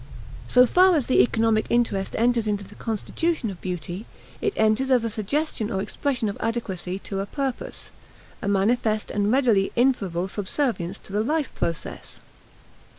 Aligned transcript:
So 0.47 0.65
far 0.65 0.95
as 0.95 1.05
the 1.05 1.21
economic 1.21 1.67
interest 1.69 2.15
enters 2.17 2.47
into 2.47 2.63
the 2.63 2.73
constitution 2.73 3.51
of 3.51 3.61
beauty, 3.61 4.07
it 4.41 4.51
enters 4.55 4.89
as 4.89 5.03
a 5.03 5.11
suggestion 5.11 5.69
or 5.69 5.79
expression 5.79 6.27
of 6.27 6.37
adequacy 6.39 6.97
to 7.03 7.19
a 7.19 7.27
purpose, 7.27 7.91
a 8.41 8.47
manifest 8.47 9.11
and 9.11 9.31
readily 9.31 9.71
inferable 9.75 10.27
subservience 10.27 10.97
to 10.97 11.13
the 11.13 11.21
life 11.23 11.53
process. 11.53 12.15